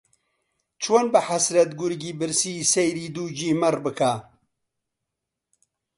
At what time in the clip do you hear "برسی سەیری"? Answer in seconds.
2.19-3.07